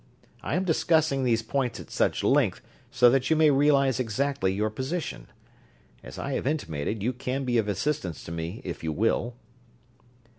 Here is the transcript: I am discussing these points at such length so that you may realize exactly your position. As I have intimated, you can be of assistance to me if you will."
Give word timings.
I 0.41 0.55
am 0.55 0.63
discussing 0.63 1.23
these 1.23 1.43
points 1.43 1.79
at 1.79 1.91
such 1.91 2.23
length 2.23 2.61
so 2.89 3.07
that 3.11 3.29
you 3.29 3.35
may 3.35 3.51
realize 3.51 3.99
exactly 3.99 4.51
your 4.51 4.71
position. 4.71 5.27
As 6.01 6.17
I 6.17 6.33
have 6.33 6.47
intimated, 6.47 7.03
you 7.03 7.13
can 7.13 7.45
be 7.45 7.59
of 7.59 7.67
assistance 7.67 8.23
to 8.23 8.31
me 8.31 8.61
if 8.63 8.83
you 8.83 8.91
will." 8.91 9.35